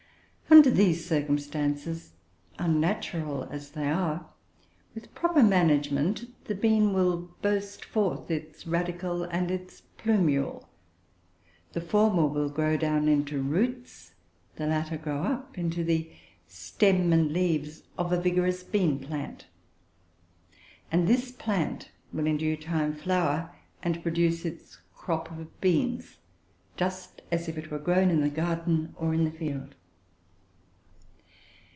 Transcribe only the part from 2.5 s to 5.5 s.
unnatural as they are, with proper